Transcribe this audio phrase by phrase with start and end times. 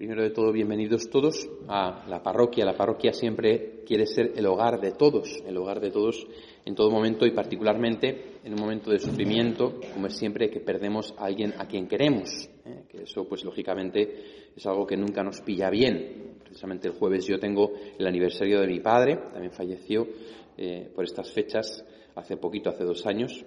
[0.00, 2.64] Primero de todo, bienvenidos todos a la parroquia.
[2.64, 6.26] La parroquia siempre quiere ser el hogar de todos, el hogar de todos
[6.64, 11.12] en todo momento y particularmente en un momento de sufrimiento, como es siempre que perdemos
[11.18, 12.30] a alguien a quien queremos.
[12.64, 12.84] ¿eh?
[12.88, 16.38] Que eso, pues lógicamente, es algo que nunca nos pilla bien.
[16.44, 20.08] Precisamente el jueves yo tengo el aniversario de mi padre, también falleció
[20.56, 23.44] eh, por estas fechas hace poquito, hace dos años,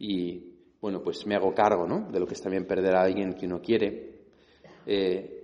[0.00, 0.50] y
[0.80, 2.10] bueno, pues me hago cargo, ¿no?
[2.10, 4.10] De lo que es también perder a alguien que uno quiere.
[4.84, 5.38] Eh,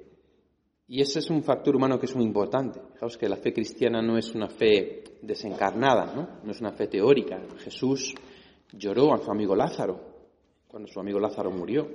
[0.90, 2.80] y ese es un factor humano que es muy importante.
[2.94, 6.40] Fijaos que la fe cristiana no es una fe desencarnada, ¿no?
[6.42, 7.38] No es una fe teórica.
[7.58, 8.14] Jesús
[8.72, 10.00] lloró a su amigo Lázaro
[10.66, 11.86] cuando su amigo Lázaro murió.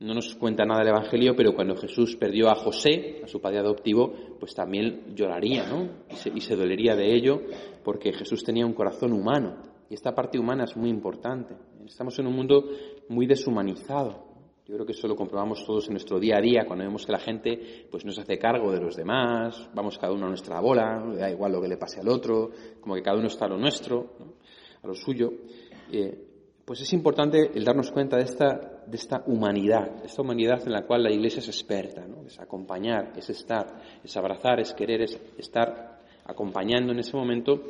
[0.00, 3.60] No nos cuenta nada el Evangelio, pero cuando Jesús perdió a José, a su padre
[3.60, 5.88] adoptivo, pues también lloraría, ¿no?
[6.10, 7.40] Y se, y se dolería de ello,
[7.84, 9.56] porque Jesús tenía un corazón humano.
[9.88, 11.54] Y esta parte humana es muy importante.
[11.86, 12.64] Estamos en un mundo
[13.08, 14.25] muy deshumanizado.
[14.66, 17.12] Yo creo que eso lo comprobamos todos en nuestro día a día, cuando vemos que
[17.12, 20.58] la gente pues no se hace cargo de los demás, vamos cada uno a nuestra
[20.58, 22.50] bola, da igual lo que le pase al otro,
[22.80, 24.14] como que cada uno está a lo nuestro,
[24.82, 25.32] a lo suyo.
[25.92, 26.20] Eh,
[26.64, 30.84] pues es importante el darnos cuenta de esta, de esta humanidad, esta humanidad en la
[30.84, 36.00] cual la Iglesia es experta, es acompañar, es estar, es abrazar, es querer, es estar
[36.24, 37.62] acompañando en ese momento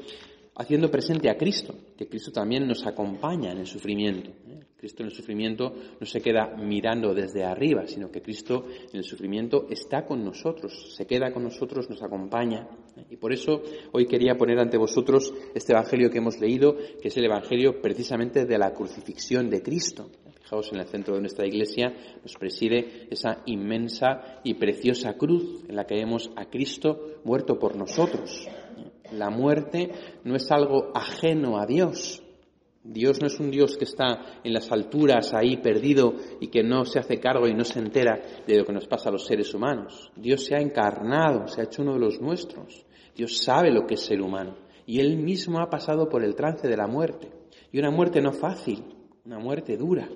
[0.57, 4.31] haciendo presente a Cristo, que Cristo también nos acompaña en el sufrimiento.
[4.49, 4.61] ¿eh?
[4.77, 9.05] Cristo en el sufrimiento no se queda mirando desde arriba, sino que Cristo en el
[9.05, 12.69] sufrimiento está con nosotros, se queda con nosotros, nos acompaña.
[12.97, 13.05] ¿eh?
[13.11, 17.17] Y por eso hoy quería poner ante vosotros este Evangelio que hemos leído, que es
[17.17, 20.11] el Evangelio precisamente de la crucifixión de Cristo.
[20.43, 25.75] Fijaos, en el centro de nuestra iglesia nos preside esa inmensa y preciosa cruz en
[25.75, 28.49] la que vemos a Cristo muerto por nosotros.
[29.13, 29.91] La muerte
[30.25, 32.23] no es algo ajeno a Dios.
[32.83, 36.85] Dios no es un Dios que está en las alturas ahí perdido y que no
[36.85, 39.53] se hace cargo y no se entera de lo que nos pasa a los seres
[39.55, 40.13] humanos.
[40.15, 42.87] Dios se ha encarnado, se ha hecho uno de los nuestros.
[43.15, 46.69] Dios sabe lo que es ser humano y Él mismo ha pasado por el trance
[46.69, 47.29] de la muerte.
[47.73, 48.85] Y una muerte no fácil,
[49.25, 50.09] una muerte dura,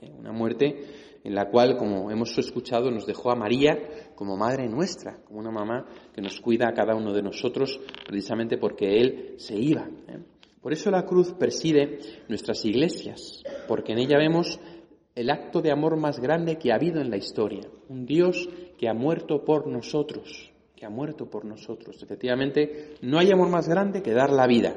[0.00, 0.12] ¿eh?
[0.16, 3.78] una muerte en la cual, como hemos escuchado, nos dejó a María
[4.14, 8.58] como madre nuestra, como una mamá que nos cuida a cada uno de nosotros precisamente
[8.58, 9.88] porque Él se iba.
[10.08, 10.18] ¿eh?
[10.60, 14.60] Por eso la cruz preside nuestras iglesias, porque en ella vemos
[15.14, 18.88] el acto de amor más grande que ha habido en la historia, un Dios que
[18.88, 22.02] ha muerto por nosotros, que ha muerto por nosotros.
[22.02, 24.74] Efectivamente, no hay amor más grande que dar la vida.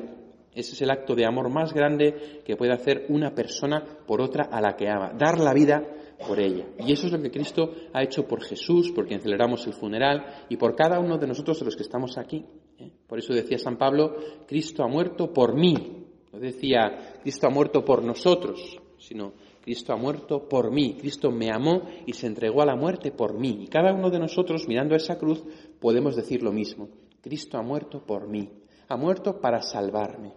[0.53, 4.45] Ese es el acto de amor más grande que puede hacer una persona por otra
[4.45, 5.83] a la que ama, dar la vida
[6.17, 6.65] por ella.
[6.79, 10.45] Y eso es lo que Cristo ha hecho por Jesús, por quien celebramos el funeral
[10.49, 12.45] y por cada uno de nosotros de los que estamos aquí.
[12.79, 12.91] ¿eh?
[13.07, 14.15] Por eso decía San Pablo,
[14.47, 16.05] Cristo ha muerto por mí.
[16.31, 20.95] No decía, Cristo ha muerto por nosotros, sino Cristo ha muerto por mí.
[20.99, 23.63] Cristo me amó y se entregó a la muerte por mí.
[23.63, 25.43] Y cada uno de nosotros, mirando a esa cruz,
[25.79, 26.89] podemos decir lo mismo.
[27.21, 28.49] Cristo ha muerto por mí.
[28.87, 30.33] Ha muerto para salvarme.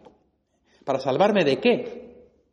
[0.84, 2.07] ¿Para salvarme de qué?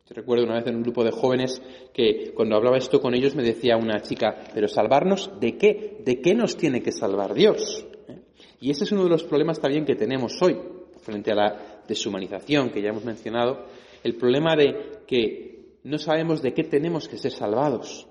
[0.09, 1.59] Recuerdo una vez en un grupo de jóvenes
[1.91, 5.97] que cuando hablaba esto con ellos me decía una chica, pero salvarnos de qué?
[6.05, 7.88] ¿De qué nos tiene que salvar Dios?
[8.07, 8.21] ¿Eh?
[8.61, 10.57] Y ese es uno de los problemas también que tenemos hoy
[11.01, 13.65] frente a la deshumanización que ya hemos mencionado,
[14.03, 18.07] el problema de que no sabemos de qué tenemos que ser salvados.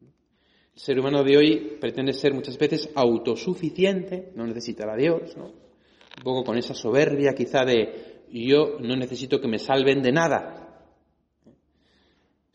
[0.00, 5.46] El ser humano de hoy pretende ser muchas veces autosuficiente, no necesitar a Dios, ¿no?
[5.46, 10.57] un poco con esa soberbia quizá de yo no necesito que me salven de nada,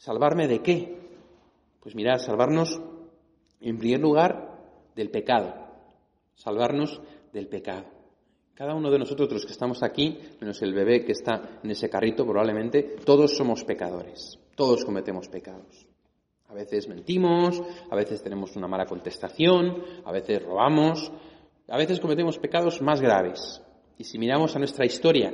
[0.04, 0.98] ¿Salvarme de qué?
[1.80, 2.78] Pues mirad, salvarnos
[3.62, 4.60] en primer lugar
[4.98, 5.54] del pecado.
[6.36, 7.00] Salvarnos
[7.32, 7.86] del pecado.
[8.54, 11.90] Cada uno de nosotros, los que estamos aquí, menos el bebé que está en ese
[11.90, 14.38] carrito probablemente, todos somos pecadores.
[14.58, 15.88] Todos cometemos pecados.
[16.50, 21.14] A veces mentimos, a veces tenemos una mala contestación, a veces robamos,
[21.70, 23.62] a veces cometemos pecados más graves.
[23.98, 25.34] Y si miramos a nuestra historia,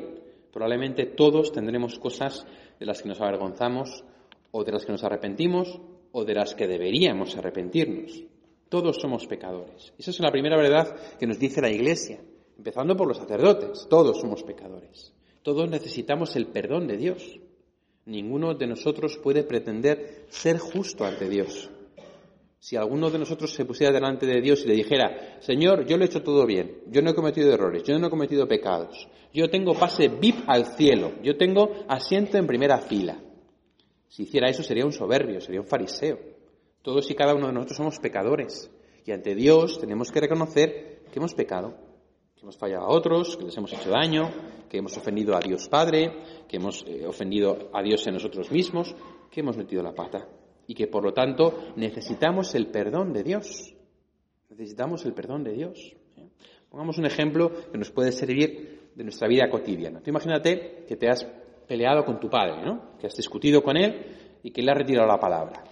[0.54, 2.46] probablemente todos tendremos cosas
[2.80, 4.04] de las que nos avergonzamos,
[4.52, 5.80] o de las que nos arrepentimos
[6.12, 8.24] o de las que deberíamos arrepentirnos.
[8.70, 9.94] Todos somos pecadores.
[9.98, 12.20] Esa es la primera verdad que nos dice la Iglesia,
[12.58, 13.88] empezando por los sacerdotes.
[13.90, 15.14] Todos somos pecadores.
[15.42, 17.40] Todos necesitamos el perdón de Dios.
[18.06, 21.70] Ninguno de nosotros puede pretender ser justo ante Dios.
[22.60, 26.04] Si alguno de nosotros se pusiera delante de Dios y le dijera, Señor, yo lo
[26.04, 29.50] he hecho todo bien, yo no he cometido errores, yo no he cometido pecados, yo
[29.50, 33.18] tengo pase VIP al cielo, yo tengo asiento en primera fila,
[34.10, 36.20] si hiciera eso sería un soberbio, sería un fariseo.
[36.82, 38.70] Todos y cada uno de nosotros somos pecadores.
[39.06, 41.76] Y ante Dios tenemos que reconocer que hemos pecado,
[42.36, 44.30] que hemos fallado a otros, que les hemos hecho daño,
[44.68, 46.12] que hemos ofendido a Dios Padre,
[46.48, 48.96] que hemos eh, ofendido a Dios en nosotros mismos,
[49.30, 50.28] que hemos metido la pata.
[50.66, 53.74] Y que por lo tanto necesitamos el perdón de Dios.
[54.50, 55.96] Necesitamos el perdón de Dios.
[56.70, 60.02] Pongamos un ejemplo que nos puede servir de nuestra vida cotidiana.
[60.02, 61.26] Tú imagínate que te has
[61.70, 62.98] peleado con tu padre, ¿no?
[63.00, 65.64] Que has discutido con él y que le has retirado la palabra.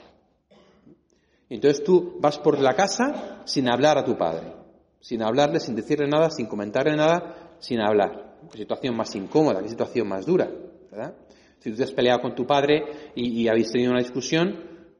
[1.49, 4.53] Entonces tú vas por la casa sin hablar a tu padre,
[4.99, 8.37] sin hablarle, sin decirle nada, sin comentarle nada, sin hablar.
[8.51, 10.47] Qué situación más incómoda, qué situación más dura,
[10.91, 11.15] ¿verdad?
[11.57, 12.83] Si tú te has peleado con tu padre
[13.15, 14.55] y, habéis tenido una discusión,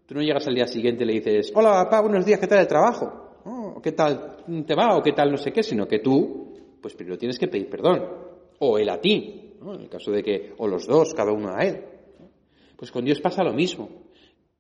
[0.08, 2.60] tú no llegas al día siguiente y le dices, hola papá, buenos días, ¿qué tal
[2.60, 3.42] el trabajo?
[3.46, 4.98] Oh, ¿Qué tal te va?
[4.98, 5.62] ¿O qué tal no sé qué?
[5.62, 8.04] Sino que tú, pues primero tienes que pedir perdón.
[8.60, 11.64] O él a ti, en el caso de que, o los dos, cada uno a
[11.64, 11.84] él.
[12.76, 13.90] Pues con Dios pasa lo mismo.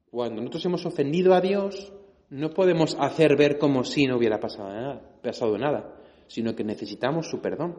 [0.10, 1.94] Cuando nosotros hemos ofendido a Dios,
[2.30, 7.30] no podemos hacer ver como si no hubiera pasado nada, pasado nada, sino que necesitamos
[7.30, 7.78] su perdón.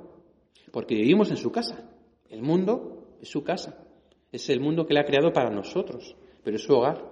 [0.72, 1.90] Porque vivimos en su casa.
[2.30, 3.84] El mundo es su casa.
[4.30, 6.14] Es el mundo que le ha creado para nosotros,
[6.44, 7.02] pero es su hogar.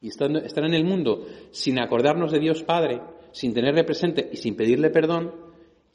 [0.00, 3.00] Y estar en el mundo sin acordarnos de Dios Padre,
[3.32, 5.45] sin tenerle presente y sin pedirle perdón,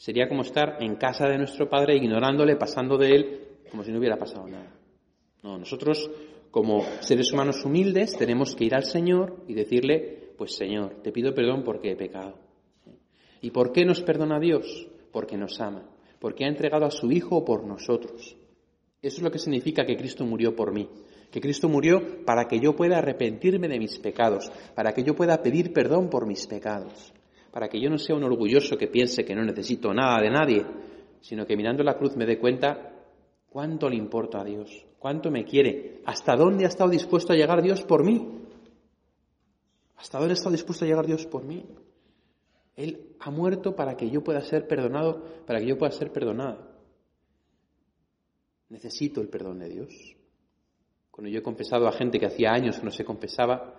[0.02, 3.40] sería como estar en casa de nuestro Padre ignorándole, pasando de Él
[3.70, 4.74] como si no hubiera pasado nada.
[5.44, 6.10] No, nosotros
[6.50, 11.36] como seres humanos humildes tenemos que ir al Señor y decirle, pues Señor, te pido
[11.36, 12.34] perdón porque he pecado.
[13.42, 14.88] ¿Y por qué nos perdona Dios?
[15.12, 15.88] Porque nos ama,
[16.20, 18.36] porque ha entregado a su Hijo por nosotros.
[19.04, 20.90] Eso es lo que significa que Cristo murió por mí,
[21.30, 25.44] que Cristo murió para que yo pueda arrepentirme de mis pecados, para que yo pueda
[25.44, 27.14] pedir perdón por mis pecados,
[27.52, 30.66] para que yo no sea un orgulloso que piense que no necesito nada de nadie,
[31.20, 32.94] sino que mirando la cruz me dé cuenta
[33.50, 37.62] cuánto le importa a Dios, cuánto me quiere, hasta dónde ha estado dispuesto a llegar
[37.62, 38.42] Dios por mí,
[39.98, 41.66] hasta dónde ha estado dispuesto a llegar Dios por mí.
[42.76, 46.70] Él ha muerto para que yo pueda ser perdonado, para que yo pueda ser perdonada.
[48.70, 50.16] Necesito el perdón de Dios.
[51.12, 53.76] Cuando yo he confesado a gente que hacía años que no se confesaba,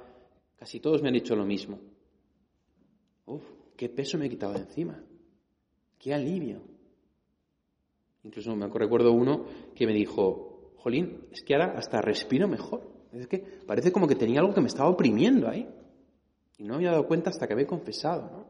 [0.59, 1.81] casi todos me han dicho lo mismo.
[3.77, 5.03] Qué peso me he quitado de encima.
[5.99, 6.63] Qué alivio.
[8.25, 12.91] Incluso me recuerdo uno que me dijo, Jolín, es que ahora hasta respiro mejor.
[13.13, 15.69] Es que parece como que tenía algo que me estaba oprimiendo ahí.
[16.59, 18.47] Y no me había dado cuenta hasta que había confesado, ¿no?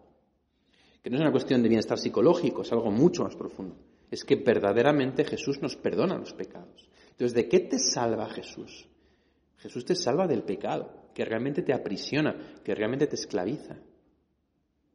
[1.02, 3.76] Que no es una cuestión de bienestar psicológico, es algo mucho más profundo
[4.12, 6.86] es que verdaderamente Jesús nos perdona los pecados.
[7.12, 8.86] Entonces, ¿de qué te salva Jesús?
[9.56, 13.78] Jesús te salva del pecado, que realmente te aprisiona, que realmente te esclaviza.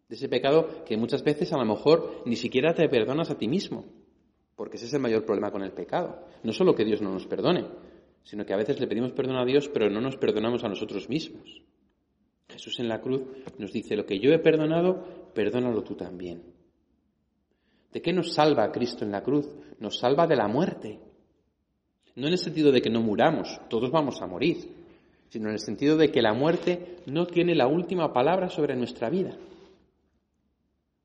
[0.10, 3.48] De ese pecado que muchas veces a lo mejor ni siquiera te perdonas a ti
[3.48, 3.86] mismo,
[4.56, 6.24] porque ese es el mayor problema con el pecado.
[6.44, 7.66] No solo que Dios no nos perdone,
[8.24, 11.10] sino que a veces le pedimos perdón a Dios, pero no nos perdonamos a nosotros
[11.10, 11.62] mismos.
[12.50, 13.22] Jesús en la cruz
[13.58, 16.42] nos dice, lo que yo he perdonado, perdónalo tú también.
[17.92, 19.50] ¿De qué nos salva Cristo en la cruz?
[19.80, 21.00] Nos salva de la muerte.
[22.16, 24.74] No en el sentido de que no muramos, todos vamos a morir,
[25.30, 29.10] sino en el sentido de que la muerte no tiene la última palabra sobre nuestra
[29.10, 29.38] vida.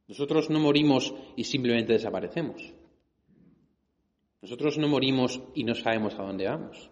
[0.09, 2.73] Nosotros no morimos y simplemente desaparecemos.
[4.43, 6.91] Nosotros no morimos y no sabemos a dónde vamos.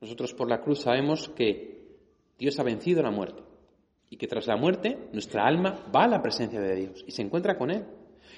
[0.00, 1.78] Nosotros por la cruz sabemos que
[2.38, 3.42] Dios ha vencido la muerte
[4.10, 7.22] y que tras la muerte nuestra alma va a la presencia de Dios y se
[7.22, 7.84] encuentra con Él.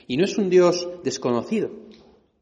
[0.06, 1.70] Y no es un Dios desconocido,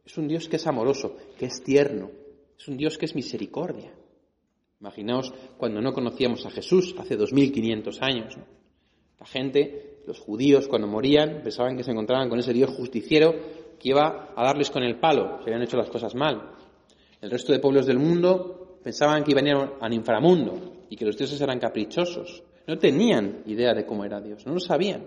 [0.04, 2.10] es un Dios que es amoroso, que es tierno,
[2.58, 3.92] es un Dios que es misericordia.
[4.80, 8.36] Imaginaos cuando no conocíamos a Jesús hace 2500 años.
[9.18, 13.34] La gente, los judíos, cuando morían, pensaban que se encontraban con ese Dios justiciero
[13.78, 16.50] que iba a darles con el palo, se habían hecho las cosas mal.
[17.20, 21.16] El resto de pueblos del mundo pensaban que iban a al inframundo y que los
[21.16, 22.42] dioses eran caprichosos.
[22.66, 25.06] No tenían idea de cómo era Dios, no lo sabían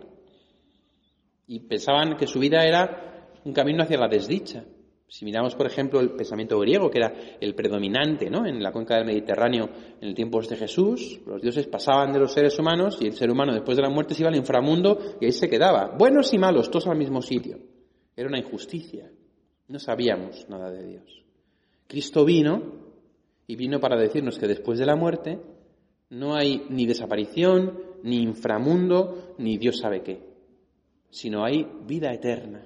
[1.52, 4.64] y pensaban que su vida era un camino hacia la desdicha.
[5.12, 8.46] Si miramos, por ejemplo, el pensamiento griego, que era el predominante ¿no?
[8.46, 12.32] en la cuenca del Mediterráneo en el tiempo de Jesús, los dioses pasaban de los
[12.32, 15.26] seres humanos y el ser humano después de la muerte se iba al inframundo y
[15.26, 15.98] ahí se quedaba.
[15.98, 17.60] Buenos y malos, todos al mismo sitio.
[18.16, 19.12] Era una injusticia.
[19.68, 21.24] No sabíamos nada de Dios.
[21.88, 22.62] Cristo vino
[23.48, 25.42] y vino para decirnos que después de la muerte
[26.10, 30.32] no hay ni desaparición, ni inframundo, ni Dios sabe qué
[31.12, 32.66] sino hay vida eterna.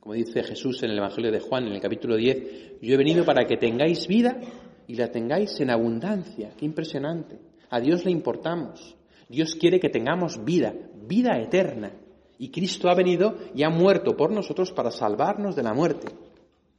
[0.00, 3.22] Como dice Jesús en el Evangelio de Juan, en el capítulo 10, yo he venido
[3.24, 4.40] para que tengáis vida
[4.86, 6.52] y la tengáis en abundancia.
[6.56, 7.38] Qué impresionante.
[7.68, 8.96] A Dios le importamos.
[9.28, 10.74] Dios quiere que tengamos vida,
[11.06, 11.92] vida eterna.
[12.38, 16.08] Y Cristo ha venido y ha muerto por nosotros para salvarnos de la muerte,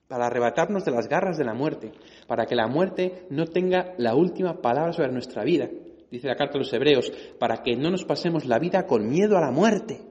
[0.08, 1.92] para arrebatarnos de las garras de la muerte,
[2.25, 5.70] para que la muerte no tenga la última palabra sobre nuestra vida.
[6.10, 9.38] Dice la carta de los Hebreos, para que no nos pasemos la vida con miedo
[9.38, 10.11] a la muerte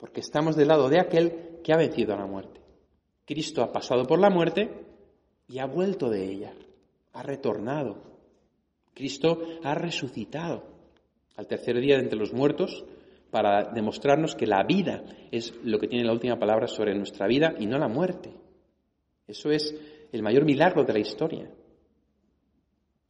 [0.00, 2.60] porque estamos del lado de aquel que ha vencido a la muerte.
[3.26, 4.70] Cristo ha pasado por la muerte
[5.46, 6.54] y ha vuelto de ella,
[7.12, 7.98] ha retornado.
[8.94, 10.64] Cristo ha resucitado.
[11.36, 12.84] Al tercer día de entre los muertos,
[13.30, 17.54] para demostrarnos que la vida es lo que tiene la última palabra sobre nuestra vida
[17.58, 18.30] y no la muerte.
[19.26, 19.74] Eso es
[20.12, 21.48] el mayor milagro de la historia.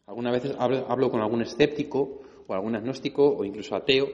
[0.07, 4.07] Algunas veces hablo, con algún escéptico o algún agnóstico o incluso ateo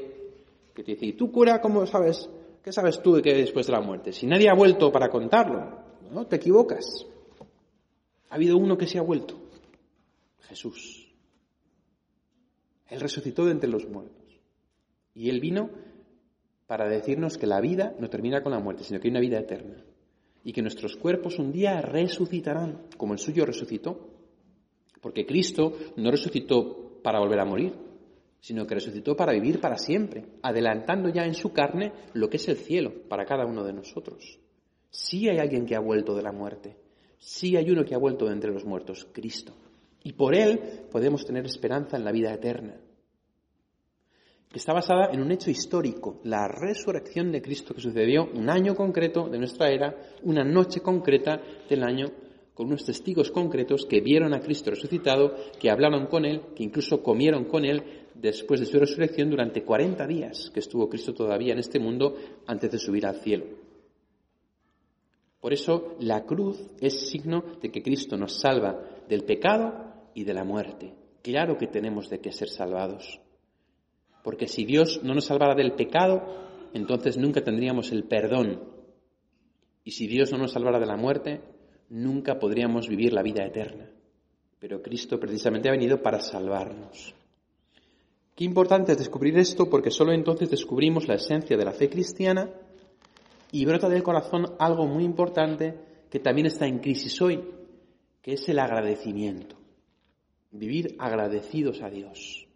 [0.75, 2.29] que te dice, ¿y tú cura cómo sabes?
[2.67, 4.13] ¿Qué sabes tú de qué después de la muerte?
[4.13, 6.27] Si nadie ha vuelto para contarlo, ¿no?
[6.27, 7.07] Te equivocas.
[8.29, 9.39] Ha habido uno que se ha vuelto.
[10.41, 11.09] Jesús.
[12.89, 14.41] Él resucitó de entre los muertos.
[15.15, 15.71] Y Él vino
[16.67, 19.39] para decirnos que la vida no termina con la muerte, sino que hay una vida
[19.39, 19.85] eterna.
[20.43, 24.11] Y que nuestros cuerpos un día resucitarán, como el suyo resucitó.
[25.01, 27.86] Porque Cristo no resucitó para volver a morir,
[28.41, 32.49] sino que resucitó para vivir para siempre, adelantando ya en su carne lo que es
[32.49, 34.39] el cielo para cada uno de nosotros.
[34.91, 36.77] Sí hay alguien que ha vuelto de la muerte,
[37.19, 39.53] sí hay uno que ha vuelto de entre los muertos, Cristo.
[40.03, 42.77] Y por Él podemos tener esperanza en la vida eterna,
[44.49, 48.75] que está basada en un hecho histórico, la resurrección de Cristo que sucedió un año
[48.75, 52.07] concreto de nuestra era, una noche concreta del año,
[52.55, 57.03] con unos testigos concretos que vieron a Cristo resucitado, que hablaron con Él, que incluso
[57.03, 61.59] comieron con Él después de su resurrección durante 40 días que estuvo Cristo todavía en
[61.59, 63.47] este mundo antes de subir al cielo.
[65.41, 70.35] Por eso la cruz es signo de que Cristo nos salva del pecado y de
[70.35, 70.95] la muerte.
[71.23, 73.21] Claro que tenemos de qué ser salvados.
[74.25, 76.23] Porque si Dios no nos salvara del pecado,
[76.73, 78.61] entonces nunca tendríamos el perdón.
[79.85, 81.41] Y si Dios no nos salvara de la muerte,
[81.91, 83.89] nunca podríamos vivir la vida eterna.
[84.59, 87.15] Pero Cristo precisamente ha venido para salvarnos.
[88.37, 92.49] Qué importante es descubrir esto porque solo entonces descubrimos la esencia de la fe cristiana
[93.51, 95.75] y brota del corazón algo muy importante
[96.09, 97.43] que también está en crisis hoy,
[98.23, 99.57] que es el agradecimiento
[100.59, 102.47] vivir agradecidos a Dios.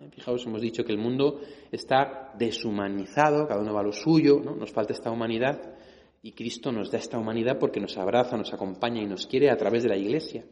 [0.00, 4.40] Eh, fijaos, hemos dicho que el mundo está deshumanizado, cada uno va a lo suyo,
[4.42, 4.54] ¿no?
[4.54, 5.74] nos falta esta humanidad
[6.22, 9.56] y Cristo nos da esta humanidad porque nos abraza, nos acompaña y nos quiere a
[9.56, 10.44] través de la Iglesia.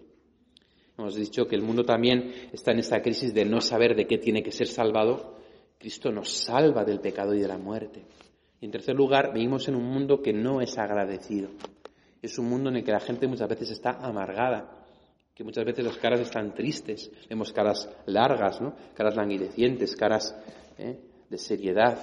[0.99, 4.19] Hemos dicho que el mundo también está en esta crisis de no saber de qué
[4.19, 5.37] tiene que ser salvado.
[5.79, 8.05] Cristo nos salva del pecado y de la muerte.
[8.61, 11.51] Y en tercer lugar, vivimos en un mundo que no es agradecido.
[12.21, 14.85] Es un mundo en el que la gente muchas veces está amargada,
[15.37, 18.59] que muchas veces las caras están tristes, vemos caras largas,
[18.95, 20.37] caras languidecientes, caras
[20.79, 20.99] ¿eh?
[21.31, 21.97] de seriedad,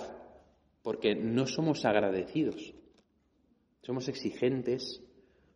[0.82, 2.74] porque no somos agradecidos,
[3.82, 5.02] somos exigentes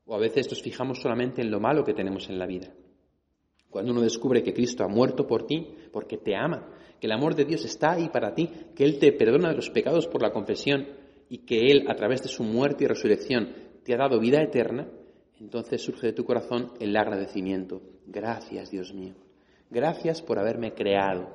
[0.06, 2.70] o a veces nos fijamos solamente en lo malo que tenemos en la vida.
[3.70, 6.68] Cuando uno descubre que Cristo ha muerto por ti, porque te ama,
[7.00, 9.70] que el amor de Dios está ahí para ti, que Él te perdona de los
[9.70, 10.88] pecados por la confesión
[11.30, 14.88] y que Él, a través de su muerte y resurrección, te ha dado vida eterna,
[15.40, 17.82] entonces surge de tu corazón el agradecimiento.
[18.06, 19.14] Gracias, Dios mío.
[19.70, 21.30] Gracias por haberme creado.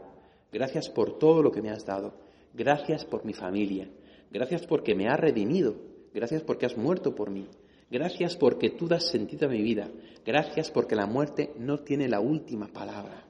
[0.53, 2.15] Gracias por todo lo que me has dado.
[2.53, 3.89] Gracias por mi familia.
[4.31, 5.77] Gracias porque me has redimido.
[6.13, 7.49] Gracias porque has muerto por mí.
[7.95, 9.89] Gracias porque tú das sentido a mi vida.
[10.27, 13.25] Gracias porque la muerte no tiene la última palabra.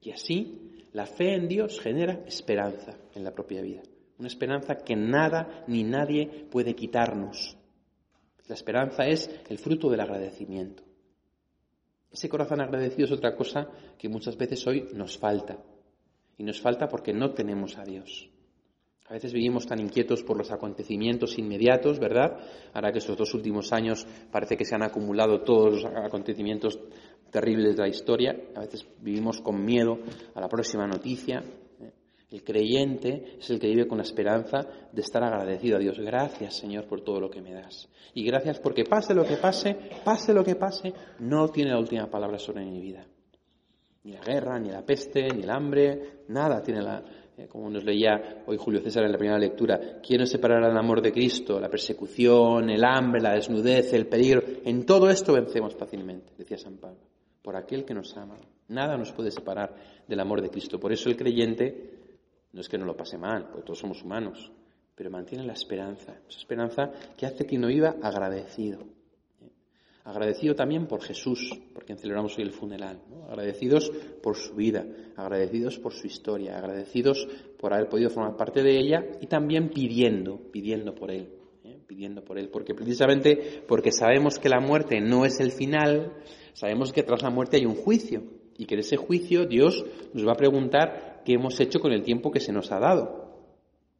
[0.00, 3.82] Y así, la fe en Dios genera esperanza en la propia vida.
[4.18, 7.58] Una esperanza que nada ni nadie puede quitarnos.
[8.48, 10.82] La esperanza es el fruto del agradecimiento.
[12.10, 13.68] Ese corazón agradecido es otra cosa
[13.98, 15.58] que muchas veces hoy nos falta.
[16.38, 18.30] Y nos falta porque no tenemos a Dios.
[19.08, 22.38] A veces vivimos tan inquietos por los acontecimientos inmediatos, ¿verdad?
[22.72, 26.78] Ahora que estos dos últimos años parece que se han acumulado todos los acontecimientos
[27.30, 29.98] terribles de la historia, a veces vivimos con miedo
[30.34, 31.42] a la próxima noticia,
[32.30, 35.96] el creyente es el que vive con la esperanza de estar agradecido a Dios.
[35.98, 37.88] Gracias, Señor, por todo lo que me das.
[38.14, 42.10] Y gracias porque pase lo que pase, pase lo que pase, no tiene la última
[42.10, 43.06] palabra sobre mi vida.
[44.02, 47.84] Ni la guerra, ni la peste, ni el hambre, nada tiene la, eh, como nos
[47.84, 51.60] leía hoy Julio César en la primera lectura, ¿quién nos separará del amor de Cristo?
[51.60, 54.42] La persecución, el hambre, la desnudez, el peligro.
[54.64, 57.00] En todo esto vencemos fácilmente, decía San Pablo,
[57.42, 58.38] por aquel que nos ama.
[58.68, 59.74] Nada nos puede separar
[60.08, 60.80] del amor de Cristo.
[60.80, 61.90] Por eso el creyente
[62.52, 64.50] no es que no lo pase mal, porque todos somos humanos,
[64.94, 68.95] pero mantiene la esperanza, esa esperanza que hace que uno viva agradecido.
[70.06, 73.00] Agradecido también por Jesús, por quien celebramos hoy el funeral.
[73.28, 73.90] Agradecidos
[74.22, 74.86] por su vida,
[75.16, 77.26] agradecidos por su historia, agradecidos
[77.58, 81.28] por haber podido formar parte de ella y también pidiendo, pidiendo por Él.
[81.64, 81.80] ¿eh?
[81.88, 86.12] Pidiendo por Él, porque precisamente porque sabemos que la muerte no es el final,
[86.52, 88.22] sabemos que tras la muerte hay un juicio
[88.56, 89.84] y que en ese juicio Dios
[90.14, 93.26] nos va a preguntar qué hemos hecho con el tiempo que se nos ha dado.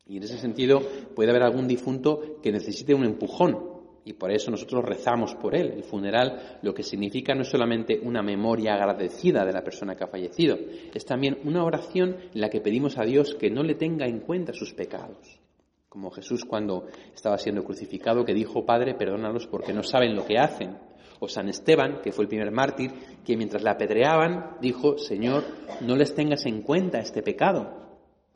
[0.06, 0.82] Y en ese sentido
[1.16, 3.75] puede haber algún difunto que necesite un empujón
[4.06, 5.72] Y por eso nosotros rezamos por él.
[5.72, 10.04] El funeral lo que significa no es solamente una memoria agradecida de la persona que
[10.04, 10.56] ha fallecido,
[10.94, 14.20] es también una oración en la que pedimos a Dios que no le tenga en
[14.20, 15.40] cuenta sus pecados.
[15.88, 20.38] Como Jesús cuando estaba siendo crucificado, que dijo, Padre, perdónalos porque no saben lo que
[20.38, 20.78] hacen.
[21.18, 22.92] O San Esteban, que fue el primer mártir,
[23.24, 25.42] que mientras la apedreaban, dijo, Señor,
[25.80, 27.86] no les tengas en cuenta este pecado.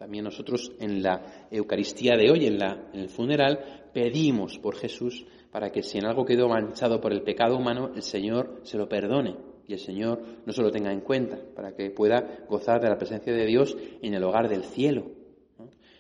[0.01, 5.27] También nosotros en la Eucaristía de hoy, en, la, en el funeral, pedimos por Jesús
[5.51, 8.89] para que si en algo quedó manchado por el pecado humano, el Señor se lo
[8.89, 12.89] perdone y el Señor no se lo tenga en cuenta, para que pueda gozar de
[12.89, 15.07] la presencia de Dios en el hogar del cielo.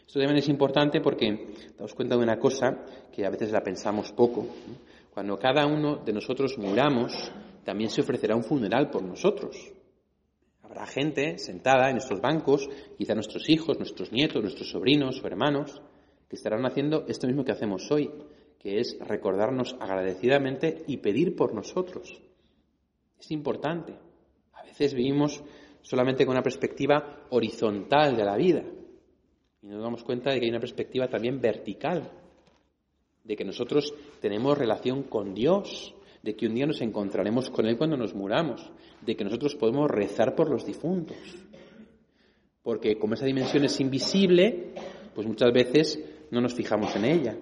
[0.06, 4.10] Esto también es importante porque damos cuenta de una cosa que a veces la pensamos
[4.10, 4.44] poco.
[5.14, 7.30] Cuando cada uno de nosotros muramos,
[7.64, 9.56] también se ofrecerá un funeral por nosotros.
[10.62, 12.68] Habrá gente sentada en estos bancos,
[12.98, 15.80] quizá nuestros hijos, nuestros nietos, nuestros sobrinos o hermanos,
[16.30, 18.08] que estarán haciendo esto mismo que hacemos hoy,
[18.60, 22.22] que es recordarnos agradecidamente y pedir por nosotros.
[23.18, 23.94] Es importante.
[24.52, 25.42] A veces vivimos
[25.82, 28.62] solamente con una perspectiva horizontal de la vida
[29.60, 32.08] y nos damos cuenta de que hay una perspectiva también vertical,
[33.24, 37.76] de que nosotros tenemos relación con Dios, de que un día nos encontraremos con Él
[37.76, 38.70] cuando nos muramos,
[39.00, 41.18] de que nosotros podemos rezar por los difuntos.
[42.62, 44.74] Porque como esa dimensión es invisible,
[45.12, 45.98] pues muchas veces
[46.30, 47.36] no nos fijamos en ella.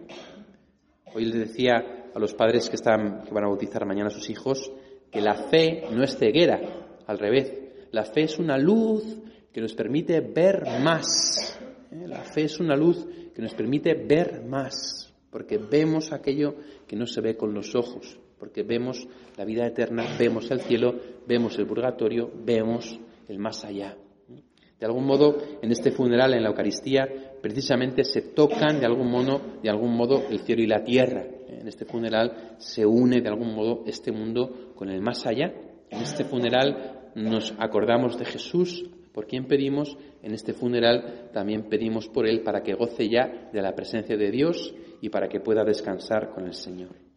[1.15, 4.29] Hoy les decía a los padres que, están, que van a bautizar mañana a sus
[4.31, 4.71] hijos
[5.11, 6.61] que la fe no es ceguera,
[7.07, 7.53] al revés.
[7.93, 9.05] La fe es una luz
[9.53, 11.59] que nos permite ver más.
[11.91, 12.07] ¿eh?
[12.07, 17.07] La fe es una luz que nos permite ver más, porque vemos aquello que no
[17.07, 20.95] se ve con los ojos, porque vemos la vida eterna, vemos el cielo,
[21.27, 23.97] vemos el purgatorio, vemos el más allá.
[24.79, 27.09] De algún modo, en este funeral, en la Eucaristía,
[27.43, 31.25] precisamente se tocan de algún modo, de algún modo el cielo y la tierra.
[31.49, 35.53] En este funeral se une de algún modo este mundo con el más allá.
[35.91, 39.99] En este funeral nos acordamos de Jesús, por quien pedimos.
[40.23, 44.31] En este funeral también pedimos por él para que goce ya de la presencia de
[44.31, 47.08] Dios y para que pueda descansar con el Señor.